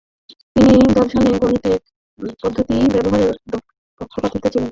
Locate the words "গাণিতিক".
1.35-1.81